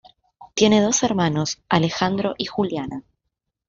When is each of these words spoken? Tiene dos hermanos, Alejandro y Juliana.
Tiene 0.55 0.81
dos 0.81 1.03
hermanos, 1.03 1.61
Alejandro 1.69 2.33
y 2.39 2.45
Juliana. 2.45 3.03